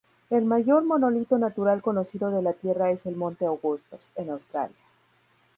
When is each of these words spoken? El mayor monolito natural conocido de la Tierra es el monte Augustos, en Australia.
El 0.31 0.45
mayor 0.45 0.83
monolito 0.83 1.37
natural 1.37 1.83
conocido 1.83 2.31
de 2.31 2.41
la 2.41 2.53
Tierra 2.53 2.89
es 2.89 3.05
el 3.05 3.15
monte 3.15 3.45
Augustos, 3.45 4.11
en 4.15 4.31
Australia. 4.31 4.75